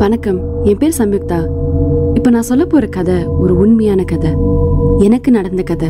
[0.00, 0.64] வணக்கம்.
[0.64, 1.38] என் பேர் சம்யுக்தா.
[2.14, 4.30] இப்போ நான் சொல்ல போற கதை ஒரு உண்மையான கதை.
[4.98, 5.88] எனக்கு நடந்த கதை.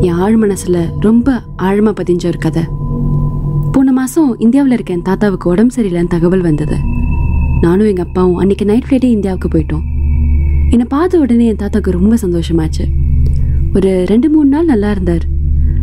[0.00, 2.62] என் ஆழ் மனசுல ரொம்ப ஆழமா பதிஞ்ச ஒரு கதை.
[3.72, 6.76] போன மாசம் இந்தியாவில் இருக்க என் தாத்தாவுக்கு உடம்பு சரியில்லைன்னு தகவல் வந்தது.
[7.60, 9.84] நானும் எங்க அப்பாவும் அன்னைக்கு நைட் ஃப்ளைட்டே இந்தியாவுக்கு போயிட்டோம்.
[10.70, 12.86] என்னை பார்த்த உடனே என் தாத்தாவுக்கு ரொம்ப சந்தோஷமாச்சு.
[13.74, 15.22] ஒரு ரெண்டு மூணு நாள் நல்லா இருந்தார்.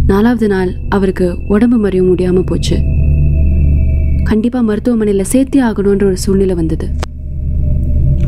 [0.07, 2.79] நாலாவது நாள் அவருக்கு உடம்பு மறையும் முடியாமல் போச்சு.
[4.23, 6.89] கண்டிப்பாக மருத்துவமனையில் சேர்த்தே ஆகணுன்ற ஒரு சூழ்நிலை வந்தது.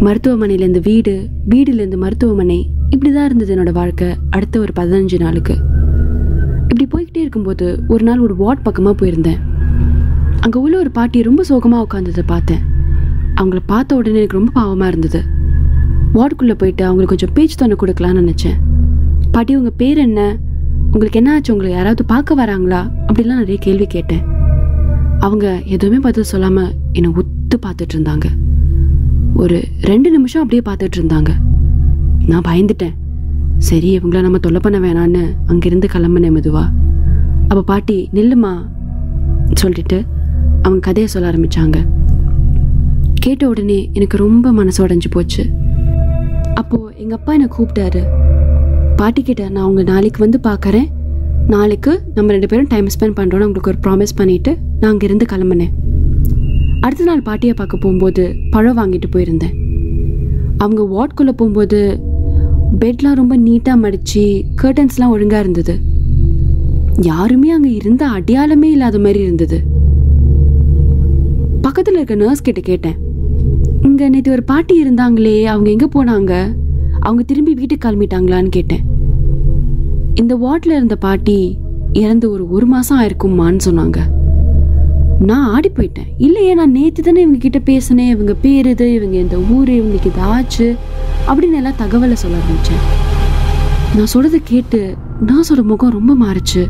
[0.06, 2.70] மருத்துவமனையிலேருந்து வீடு வீடுலேருந்து மருத்துவமனை.
[2.90, 5.56] இப்படி தான் இருந்தது என்னோடய வாழ்க்கை அடுத்த ஒரு பதினஞ்சு நாளுக்கு.
[6.72, 9.40] இப்படி போய்கிட்டே இருக்கும்போது ஒரு நாள் ஒரு வார்ட் பக்கமாக போயிருந்தேன்.
[10.40, 12.64] அங்கே உள்ள ஒரு பாட்டி ரொம்ப சோகமாக உட்காந்ததை பார்த்தேன்.
[13.36, 15.22] அவங்கள பார்த்த உடனே எனக்கு ரொம்ப பாவமாக இருந்தது.
[16.14, 18.58] வார்டுக்குள்ளே போயிட்டு அவங்களுக்கு கொஞ்சம் பேச்சு தொண்ணை கொடுக்கலான்னு நினச்சேன்.
[19.32, 20.38] பாட்டி உங்கள் பேர் என்ன?
[20.94, 21.54] உங்களுக்கு என்ன ஆச்சு?
[21.54, 22.82] உங்களை யாராவது பார்க்க வராங்களா?
[23.08, 24.24] அப்படிலாம் நிறைய கேள்வி கேட்டேன்.
[25.20, 28.28] அவங்க எதுவுமே பதில் சொல்லாமல் என்னை ஒத்து பார்த்துட்டு இருந்தாங்க.
[29.44, 31.32] ஒரு ரெண்டு நிமிஷம் அப்படியே பார்த்துட்டு இருந்தாங்க.
[32.28, 32.96] நான் பயந்துட்டேன்.
[33.58, 36.64] சரி இவங்கள நம்ம தொல்லை பண்ண வேணான்னு அங்கிருந்து கிளம்புனேன் மெதுவா.
[37.48, 38.52] அப்போ பாட்டி நில்லுமா?
[39.54, 39.98] சொல்லிட்டு
[40.62, 41.78] அவங்க கதையை சொல்ல ஆரம்பிச்சாங்க.
[43.14, 45.44] கேட்ட உடனே எனக்கு ரொம்ப மனசு உடைஞ்சு போச்சு.
[46.54, 48.02] அப்போது எங்கள் அப்பா என்னை கூப்பிட்டாரு.
[48.96, 50.88] பாட்டி கிட்ட நான் அவங்க நாளைக்கு வந்து பார்க்கறேன்
[51.48, 55.74] நாளைக்கு நம்ம ரெண்டு பேரும் டைம் ஸ்பெண்ட் பண்ணுறோன்னு உங்களுக்கு ஒரு ப்ராமிஸ் பண்ணிவிட்டு நான் அங்கேருந்து கிளம்புனேன்.
[56.86, 59.56] அடுத்த நாள் பாட்டியை பார்க்க போகும்போது பழம் வாங்கிட்டு போயிருந்தேன்.
[60.58, 61.80] அவங்க வார்ட்குள்ளே போகும்போது
[62.80, 64.24] பெட்லாம் ரொம்ப நீட்டாக மடித்து
[64.62, 65.74] கர்டன்ஸ்லாம் ஒழுங்காக இருந்தது.
[67.02, 69.60] யாருமே அங்கே இருந்த அடையாளமே இல்லாத மாதிரி இருந்தது.
[71.62, 72.98] பக்கத்தில் இருக்க நர்ஸ் கிட்ட கேட்டேன்.
[73.82, 76.34] இங்கே நேற்று ஒரு பாட்டி இருந்தாங்களே அவங்க எங்கே போனாங்க?
[77.00, 78.84] அவங்க திரும்பி வீட்டுக்கு கிளம்பிட்டாங்களான்னு கேட்டேன்.
[80.14, 81.58] இந்த வார்டில் இருந்த பாட்டி
[81.94, 84.00] இறந்து ஒரு ஒரு மாதம் ஆயிருக்குமான்னு சொன்னாங்க.
[85.22, 88.10] நான் ஆடி போயிட்டேன் இல்லையே நான் நேற்று தானே இவங்க கிட்ட பேசினேன்.
[88.10, 89.70] இவங்க பேர் இது இவங்க இந்த ஊர்?
[89.70, 90.76] இவங்களுக்கு இது ஆச்சு?
[91.28, 92.82] அப்படின்னு எல்லாம் தகவலை சொல்ல ஆரம்பிச்சேன்.
[93.96, 96.68] நான் சொல்கிறத கேட்டு நான் சொல்கிற முகம் ரொம்ப மாறுச்சு.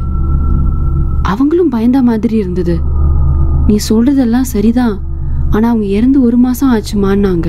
[1.21, 2.79] அவங்களும் பயந்த மாதிரி இருந்தது.
[3.67, 5.01] நீ சொல்றதெல்லாம் சரிதான்.
[5.49, 7.47] ஆனா அவங்க இறந்து ஒரு மாசம் ஆச்சுமான்னாங்க.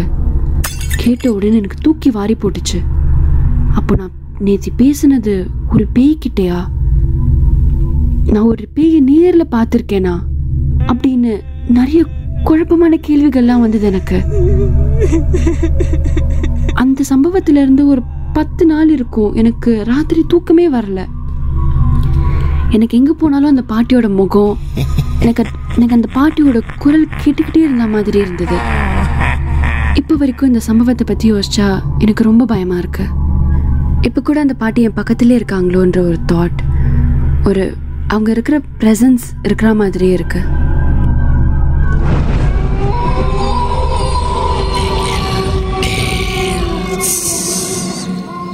[0.97, 2.79] கேட்ட உடனே எனக்கு தூக்கி வாரி போட்டுச்சு.
[3.73, 6.59] அப்போ நான் நேற்று பேசினது ஒரு பேய்கிட்டயா?
[8.27, 10.19] நான் ஒரு பேயை நேரில் பார்த்துருக்கேனா?
[10.91, 11.33] அப்படின்னு
[11.79, 12.05] நிறைய
[12.45, 14.19] குழப்பமான கேள்விகள்லாம் வந்தது எனக்கு.
[16.75, 19.35] அந்த சம்பவத்துல இருந்து ஒரு பத்து நாள் இருக்கும்.
[19.35, 21.01] எனக்கு ராத்திரி தூக்கமே வரல.
[22.71, 24.59] எனக்கு எங்க போனாலும் அந்த பாட்டியோட முகம்
[25.21, 25.43] எனக்கு
[25.77, 28.57] எனக்கு அந்த பாட்டியோட குரல் கேட்டுக்கிட்டே இருந்த மாதிரி இருந்தது.
[29.95, 31.69] இப்போ வரைக்கும் இந்த சம்பவத்தை பத்தி யோசிச்சா
[31.99, 33.07] எனக்கு ரொம்ப பயமா இருக்கு.
[34.01, 36.61] இப்போ கூட அந்த பாட்டி என் பக்கத்திலே இருக்காங்களோன்ற ஒரு தாட்
[37.45, 37.65] ஒரு
[38.09, 40.62] அவங்க இருக்கிற ப்ரெசன்ஸ் இருக்கிற மாதிரியே இருக்குது